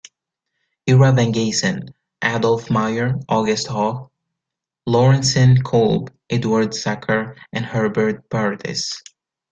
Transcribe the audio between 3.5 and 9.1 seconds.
Hoch, Lawrence Kolb, Edward Sachar and Herbert Pardes.